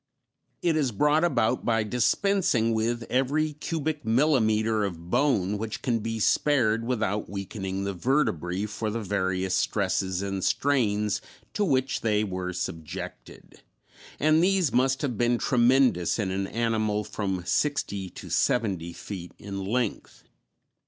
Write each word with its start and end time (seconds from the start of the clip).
It 0.63 0.75
is 0.75 0.91
brought 0.91 1.23
about 1.23 1.63
by 1.63 1.83
dispensing 1.83 2.73
with 2.73 3.03
every 3.03 3.53
cubic 3.53 4.03
millimeter 4.03 4.83
of 4.83 5.11
bone 5.11 5.59
which 5.59 5.83
can 5.83 5.99
be 5.99 6.19
spared 6.19 6.83
without 6.85 7.29
weakening 7.29 7.83
the 7.83 7.93
vertebræ 7.93 8.67
for 8.67 8.89
the 8.89 9.01
various 9.03 9.53
stresses 9.53 10.23
and 10.23 10.43
strains 10.43 11.21
to 11.53 11.63
which 11.63 12.01
they 12.01 12.23
were 12.23 12.51
subjected, 12.51 13.61
and 14.19 14.43
these 14.43 14.73
must 14.73 15.03
have 15.03 15.19
been 15.19 15.37
tremendous 15.37 16.17
in 16.17 16.31
an 16.31 16.47
animal 16.47 17.03
from 17.03 17.43
sixty 17.45 18.09
to 18.09 18.31
seventy 18.31 18.93
feet 18.93 19.33
in 19.37 19.63
length. 19.63 20.23